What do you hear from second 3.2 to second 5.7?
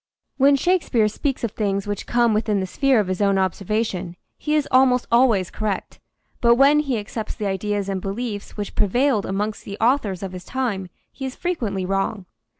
own observation he is almost always